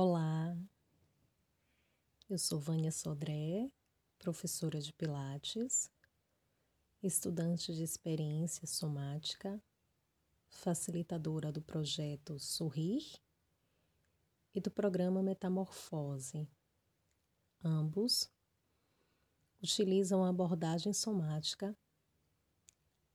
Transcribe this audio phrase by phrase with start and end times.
[0.00, 0.56] Olá,
[2.30, 3.68] eu sou Vânia Sodré,
[4.16, 5.90] professora de Pilates,
[7.02, 9.60] estudante de experiência somática,
[10.48, 13.20] facilitadora do projeto Sorrir
[14.54, 16.48] e do programa Metamorfose.
[17.64, 18.30] Ambos
[19.60, 21.76] utilizam a abordagem somática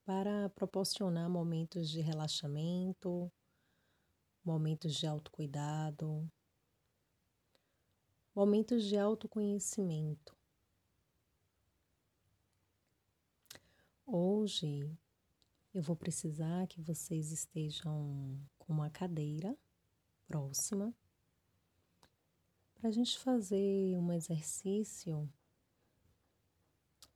[0.04, 3.31] para proporcionar momentos de relaxamento,
[4.43, 6.30] momentos de autocuidado,
[8.36, 10.36] momentos de autoconhecimento.
[14.06, 14.92] Hoje
[15.72, 19.56] eu vou precisar que vocês estejam com uma cadeira
[20.26, 20.94] próxima
[22.73, 25.31] para a gente fazer um exercício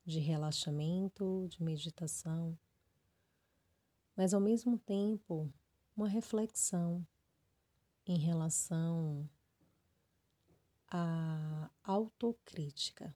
[0.05, 2.57] de relaxamento, de meditação,
[4.15, 5.51] mas ao mesmo tempo
[5.95, 7.05] uma reflexão
[8.05, 9.27] em relação
[10.89, 13.15] à autocrítica.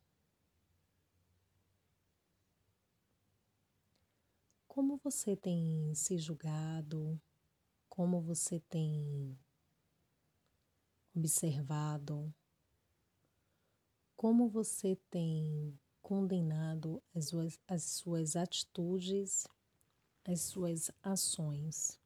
[4.68, 7.22] Como você tem se julgado?
[7.90, 9.38] Como você tem
[11.14, 12.34] observado?
[14.16, 19.46] Como você tem condenado as suas, as suas atitudes,
[20.24, 22.01] as suas ações?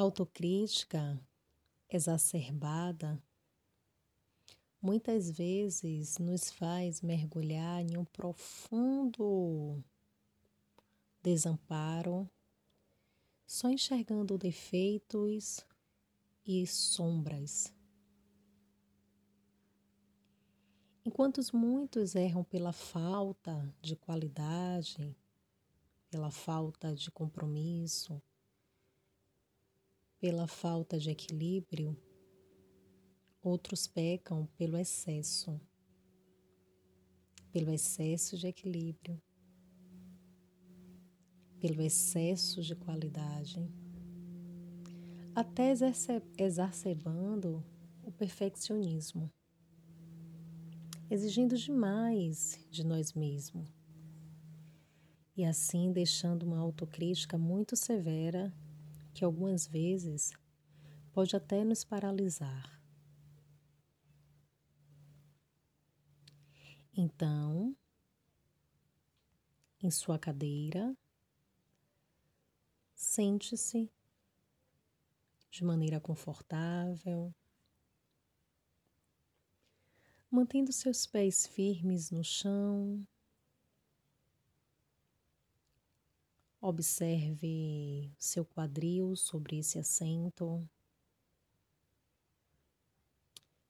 [0.00, 1.20] Autocrítica
[1.88, 3.22] exacerbada
[4.80, 9.84] muitas vezes nos faz mergulhar em um profundo
[11.22, 12.28] desamparo,
[13.46, 15.66] só enxergando defeitos
[16.46, 17.70] e sombras.
[21.04, 25.14] Enquanto muitos erram pela falta de qualidade,
[26.08, 28.22] pela falta de compromisso,
[30.20, 31.96] pela falta de equilíbrio,
[33.42, 35.58] outros pecam pelo excesso,
[37.50, 39.20] pelo excesso de equilíbrio,
[41.58, 43.66] pelo excesso de qualidade,
[45.34, 45.72] até
[46.36, 47.64] exacerbando
[48.04, 49.32] o perfeccionismo,
[51.10, 53.68] exigindo demais de nós mesmos
[55.34, 58.52] e assim deixando uma autocrítica muito severa
[59.12, 60.32] que algumas vezes
[61.12, 62.80] pode até nos paralisar.
[66.92, 67.76] Então,
[69.82, 70.96] em sua cadeira,
[72.94, 73.90] sente-se
[75.50, 77.34] de maneira confortável,
[80.30, 83.06] mantendo seus pés firmes no chão.
[86.62, 90.68] Observe seu quadril sobre esse assento,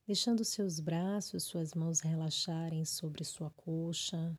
[0.05, 4.37] deixando seus braços, suas mãos relaxarem sobre sua coxa.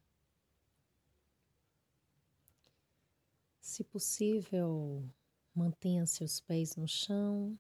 [3.62, 5.10] Se possível,
[5.56, 7.58] mantenha seus pés no chão,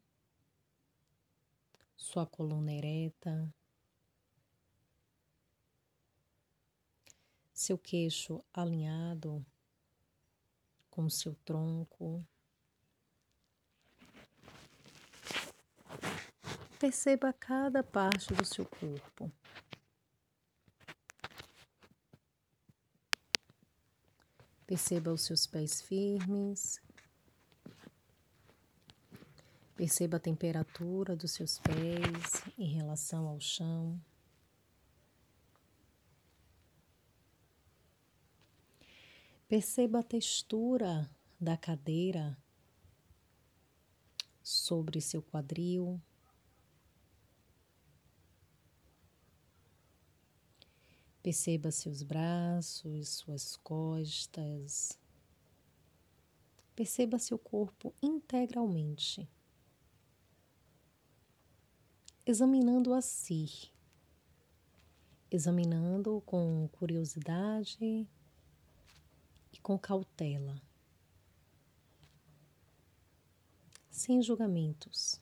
[1.95, 3.49] sua coluna ereta,
[7.53, 9.45] seu queixo alinhado
[10.91, 12.23] com seu tronco.
[16.77, 19.31] Perceba cada parte do seu corpo.
[24.67, 26.81] Perceba os seus pés firmes.
[29.75, 33.99] Perceba a temperatura dos seus pés em relação ao chão.
[39.51, 42.37] Perceba a textura da cadeira
[44.41, 46.01] sobre seu quadril.
[51.21, 54.97] Perceba seus braços, suas costas.
[56.73, 59.29] Perceba seu corpo integralmente,
[62.25, 63.69] examinando a si,
[65.29, 68.07] examinando com curiosidade
[69.59, 70.61] com cautela,
[73.89, 75.19] sem julgamentos.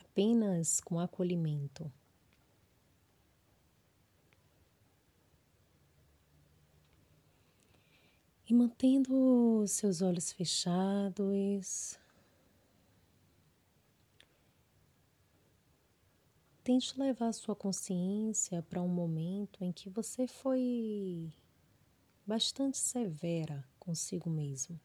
[0.00, 1.92] Apenas com acolhimento.
[8.48, 11.98] E mantendo seus olhos fechados,
[16.66, 21.32] tente levar a sua consciência para um momento em que você foi
[22.26, 24.80] bastante severa consigo mesmo.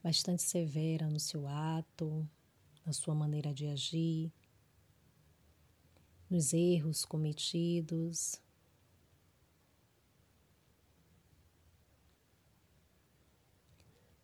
[0.00, 2.24] Bastante severa no seu ato,
[2.86, 4.32] na sua maneira de agir,
[6.30, 8.40] nos erros cometidos.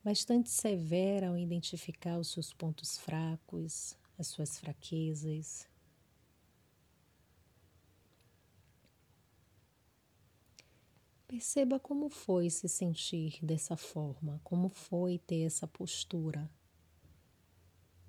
[0.06, 5.68] Bastante severa ao identificar os seus pontos fracos, as suas fraquezas.
[11.26, 16.48] Perceba como foi se sentir dessa forma, como foi ter essa postura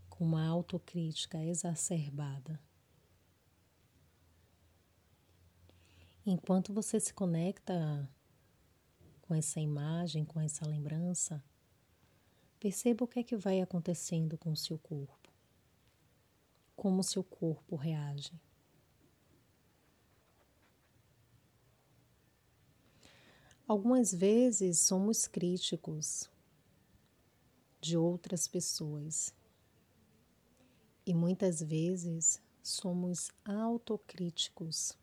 [0.07, 2.61] com uma autocrítica exacerbada.
[6.23, 8.07] Enquanto você se conecta
[9.23, 11.43] com essa imagem, com essa lembrança,
[12.59, 15.29] perceba o que é que vai acontecendo com o seu corpo,
[16.75, 18.33] como o seu corpo reage.
[23.67, 26.29] Algumas vezes somos críticos
[27.81, 29.33] de outras pessoas.
[31.05, 34.97] E muitas vezes somos autocríticos,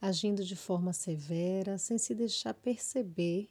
[0.00, 3.50] agindo de forma severa sem se deixar perceber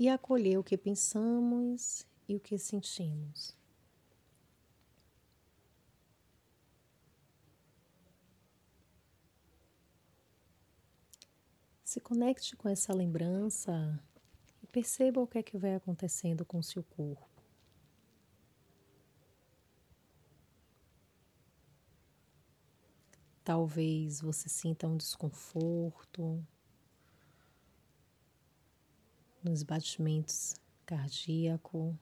[0.00, 3.54] e acolher o que pensamos e o que sentimos.
[11.84, 14.02] Se conecte com essa lembrança
[14.62, 17.28] e perceba o que é que vai acontecendo com seu corpo.
[23.44, 26.42] Talvez você sinta um desconforto
[29.42, 30.54] nos batimentos
[30.84, 31.94] cardíacos.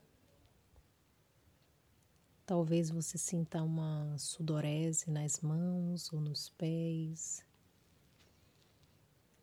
[2.44, 7.44] Talvez você sinta uma sudorese nas mãos ou nos pés.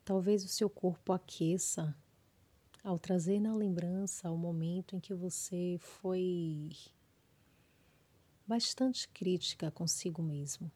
[0.03, 1.95] Talvez o seu corpo aqueça
[2.83, 6.71] ao trazer na lembrança o momento em que você foi
[8.45, 10.71] bastante crítica consigo mesmo.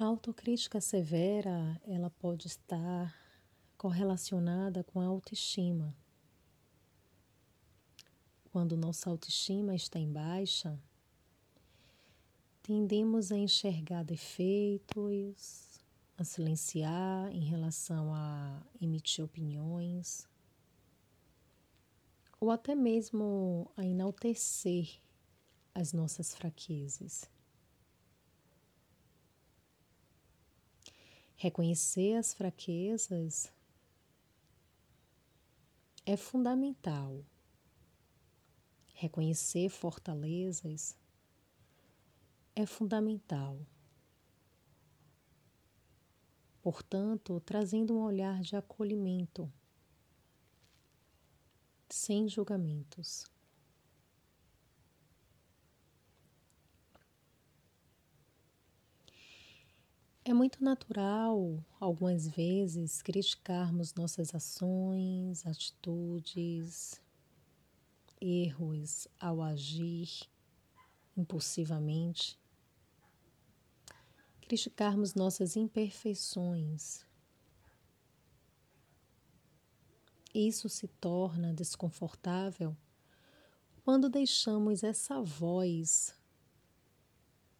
[0.00, 3.12] A autocrítica severa, ela pode estar
[3.76, 5.92] correlacionada com a autoestima.
[8.52, 10.80] Quando nossa autoestima está em baixa,
[12.62, 15.80] tendemos a enxergar defeitos,
[16.16, 20.28] a silenciar em relação a emitir opiniões,
[22.40, 25.00] ou até mesmo a enaltecer
[25.74, 27.28] as nossas fraquezas.
[31.40, 33.48] Reconhecer as fraquezas
[36.04, 37.24] é fundamental.
[38.92, 40.96] Reconhecer fortalezas
[42.56, 43.64] é fundamental.
[46.60, 49.48] Portanto, trazendo um olhar de acolhimento,
[51.88, 53.24] sem julgamentos.
[60.28, 67.00] É muito natural, algumas vezes, criticarmos nossas ações, atitudes,
[68.20, 70.28] erros ao agir
[71.16, 72.38] impulsivamente
[74.42, 77.06] criticarmos nossas imperfeições.
[80.34, 82.76] Isso se torna desconfortável
[83.82, 86.14] quando deixamos essa voz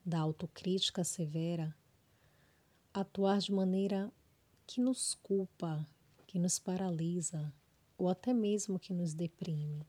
[0.04, 1.74] da autocrítica severa
[3.00, 4.12] atuar de maneira
[4.66, 5.86] que nos culpa,
[6.26, 7.52] que nos paralisa
[7.96, 9.86] ou até mesmo que nos deprime.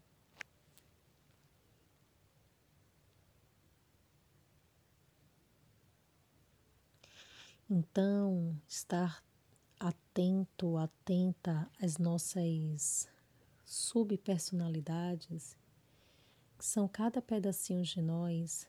[7.70, 9.24] Então, estar
[9.80, 13.08] atento, atenta às nossas
[13.64, 15.56] subpersonalidades,
[16.58, 18.68] que são cada pedacinho de nós,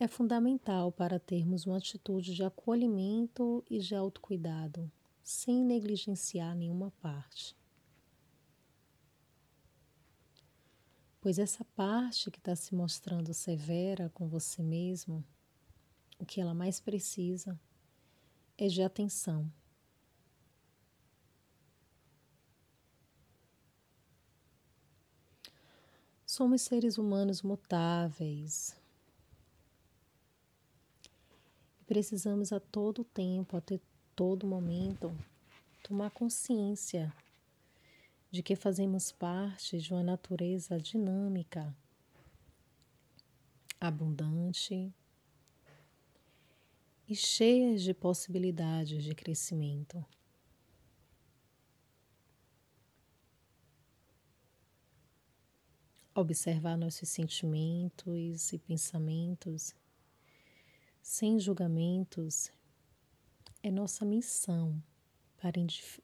[0.00, 4.90] é fundamental para termos uma atitude de acolhimento e de autocuidado,
[5.22, 7.54] sem negligenciar nenhuma parte.
[11.20, 15.22] Pois essa parte que está se mostrando severa com você mesmo,
[16.18, 17.60] o que ela mais precisa
[18.56, 19.52] é de atenção.
[26.24, 28.80] Somos seres humanos mutáveis.
[31.79, 33.62] E precisamos a todo tempo, a
[34.14, 35.12] todo momento
[35.82, 37.12] tomar consciência
[38.30, 41.76] de que fazemos parte de uma natureza dinâmica,
[43.80, 44.94] abundante
[47.08, 50.06] e cheia de possibilidades de crescimento.
[56.14, 59.74] Observar nossos sentimentos e pensamentos
[61.02, 62.50] sem julgamentos
[63.62, 64.82] é nossa missão
[65.36, 65.58] para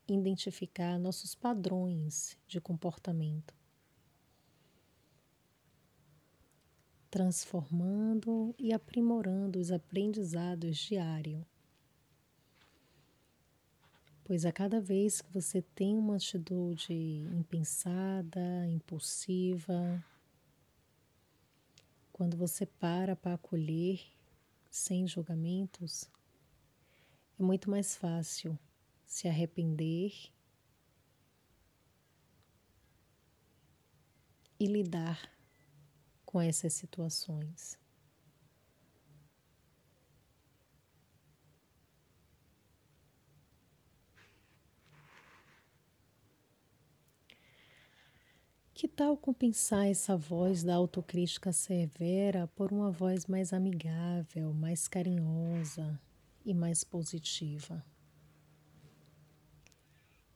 [0.08, 3.54] identificar nossos padrões de comportamento,
[7.10, 11.44] transformando e aprimorando os aprendizados diários.
[14.24, 16.92] Pois a cada vez que você tem uma atitude
[17.32, 20.04] impensada, impulsiva,
[22.12, 24.15] quando você para para acolher
[24.76, 26.04] sem julgamentos,
[27.38, 28.59] é muito mais fácil
[29.06, 30.12] se arrepender
[34.61, 35.33] e lidar
[36.26, 37.78] com essas situações.
[48.76, 55.99] Que tal compensar essa voz da autocrítica severa por uma voz mais amigável, mais carinhosa
[56.45, 57.83] e mais positiva?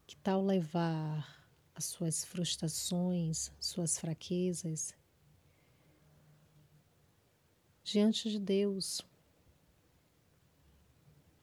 [0.07, 4.95] Que tal levar as suas frustrações, suas fraquezas
[7.85, 9.03] diante de Deus?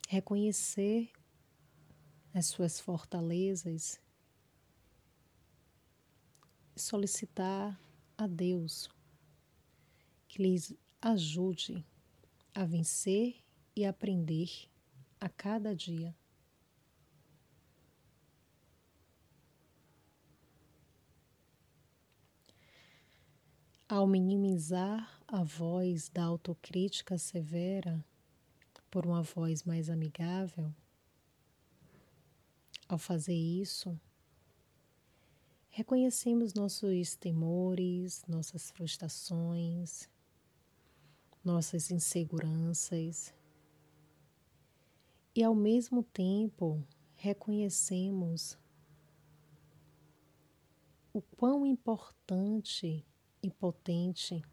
[0.08, 1.12] Reconhecer
[2.34, 4.00] as suas fortalezas
[6.78, 7.80] solicitar
[8.18, 8.90] a Deus
[10.28, 11.86] que lhes ajude
[12.54, 13.36] a vencer
[13.76, 14.50] e aprender
[15.20, 16.16] a cada dia.
[23.88, 28.04] Ao minimizar a voz da autocrítica severa
[28.92, 30.74] por uma voz mais amigável,
[32.88, 34.00] ao fazer isso,
[35.78, 40.10] reconhecemos nossos temores, nossas frustrações,
[41.44, 43.32] nossas inseguranças
[45.36, 48.58] e, ao mesmo tempo, reconhecemos
[51.14, 53.06] o quão importante
[53.44, 54.44] e potente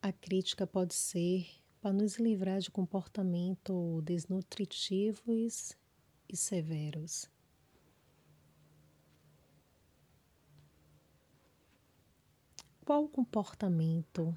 [0.00, 1.46] a crítica pode ser
[1.82, 5.76] para nos livrar de comportamentos desnutritivos
[6.26, 7.31] e severos.
[12.92, 14.36] Qual comportamento,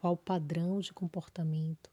[0.00, 1.88] qual padrão de comportamento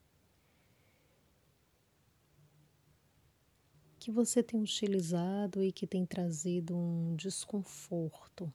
[3.99, 8.51] que você tem utilizado e que tem trazido um desconforto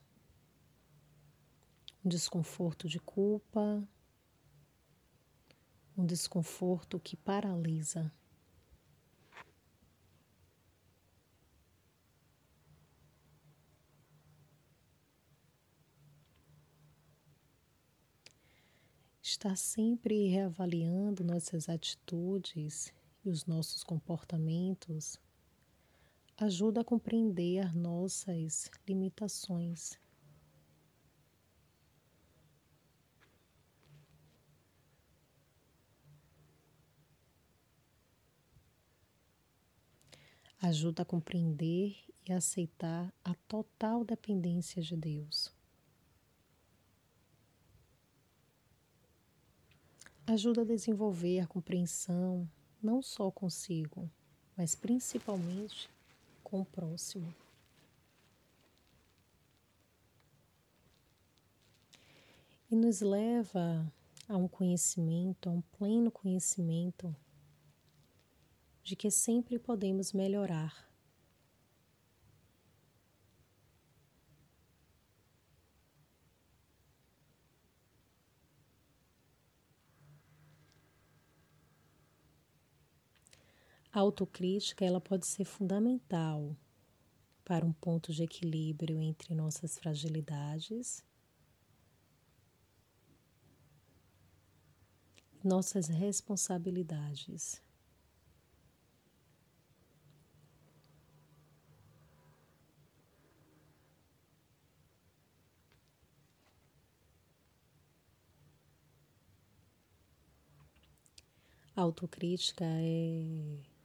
[2.03, 3.81] um desconforto de culpa,
[5.97, 8.11] um desconforto que paralisa.
[19.37, 22.91] Estar sempre reavaliando nossas atitudes
[23.23, 25.19] e os nossos comportamentos
[26.37, 29.99] ajuda a compreender nossas limitações.
[40.59, 41.95] ajuda a compreender
[42.27, 45.56] e aceitar a total dependência de Deus.
[50.29, 52.49] Ajuda a desenvolver a compreensão
[52.83, 54.11] não só consigo,
[54.57, 55.89] mas principalmente
[56.43, 57.33] com o próximo.
[62.69, 63.89] E nos leva
[64.27, 67.15] a um conhecimento, a um pleno conhecimento
[68.83, 70.86] de que sempre podemos melhorar.
[83.97, 86.55] A autocrítica ela pode ser fundamental
[87.43, 91.03] para um ponto de equilíbrio entre nossas fragilidades
[95.43, 97.59] nossas responsabilidades.
[111.75, 113.76] A autocrítica é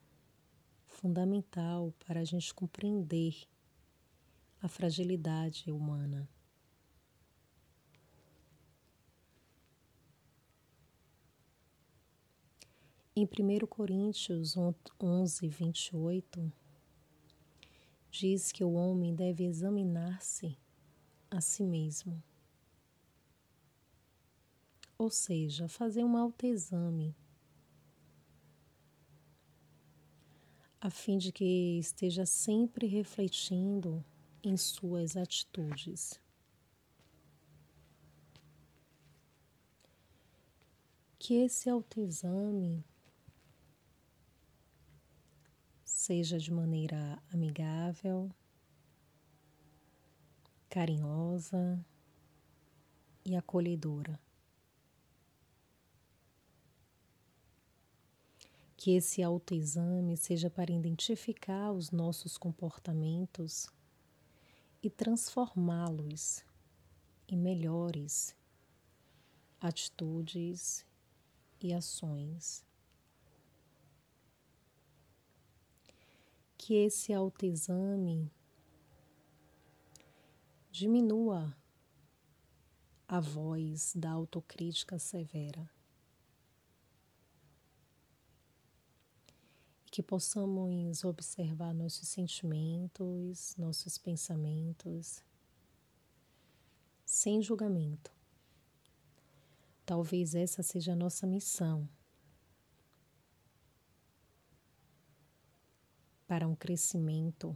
[1.02, 3.34] fundamental para a gente compreender
[4.62, 6.28] a fragilidade humana.
[13.16, 16.52] Em 1 Coríntios 11, 28,
[18.08, 20.56] diz que o homem deve examinar-se
[21.28, 22.22] a si mesmo.
[24.96, 27.12] Ou seja, fazer um autoexame,
[30.84, 34.04] a fim de que esteja sempre refletindo
[34.42, 36.20] em suas atitudes.
[41.20, 42.84] Que esse autoexame
[45.84, 48.28] seja de maneira amigável,
[50.68, 51.78] carinhosa
[53.24, 54.18] e acolhedora.
[58.82, 63.68] Que esse autoexame seja para identificar os nossos comportamentos
[64.82, 66.44] e transformá-los
[67.28, 68.34] em melhores
[69.60, 70.84] atitudes
[71.60, 72.64] e ações.
[76.58, 78.30] que esse autoexame
[80.70, 81.56] diminua
[83.08, 85.71] a voz da autocrítica severa.
[89.92, 95.22] Que possamos observar nossos sentimentos, nossos pensamentos,
[97.04, 98.10] sem julgamento.
[99.84, 101.86] Talvez essa seja a nossa missão
[106.26, 107.54] para um crescimento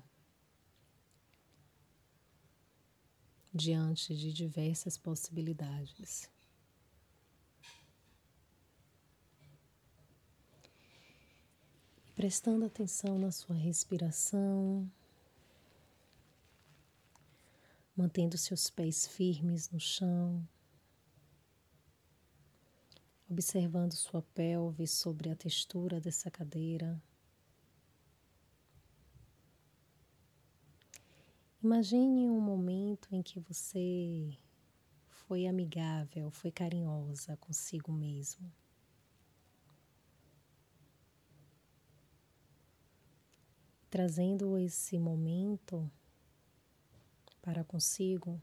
[3.50, 6.30] diante de diversas possibilidades.
[12.16, 14.90] Prestando atenção na sua respiração,
[17.94, 20.42] mantendo seus pés firmes no chão,
[23.28, 26.98] observando sua pelve sobre a textura dessa cadeira.
[31.62, 34.34] Imagine um momento em que você
[35.10, 38.50] foi amigável, foi carinhosa consigo mesmo.
[43.96, 45.90] Trazendo esse momento
[47.40, 48.38] para consigo,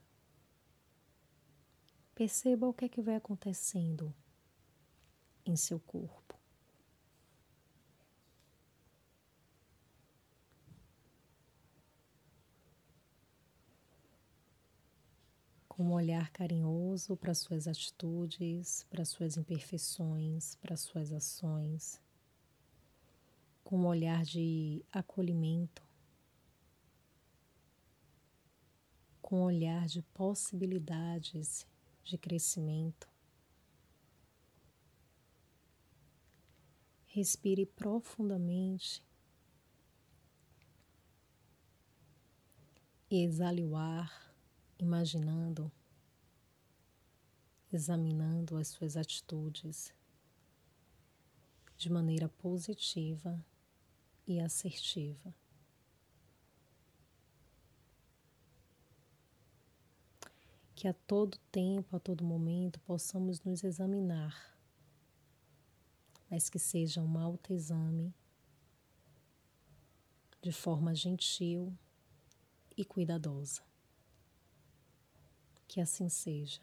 [2.16, 4.12] perceba o que é que vai acontecendo
[5.46, 6.34] em seu corpo.
[15.68, 22.02] com um olhar carinhoso para suas atitudes, para suas imperfeições, para suas ações,
[23.74, 25.84] com um olhar de acolhimento,
[29.20, 31.66] com um olhar de possibilidades
[32.04, 33.10] de crescimento.
[37.08, 39.04] Respire profundamente
[43.10, 44.38] e exale o ar
[44.78, 45.72] imaginando,
[47.72, 49.92] examinando as suas atitudes
[51.76, 53.44] de maneira positiva
[54.26, 55.34] e assertiva.
[60.76, 64.58] Que a todo tempo, a todo momento, possamos nos examinar,
[66.30, 68.14] mas que seja um autoexame
[70.42, 71.78] de forma gentil
[72.76, 73.62] e cuidadosa.
[75.68, 76.62] Que assim seja.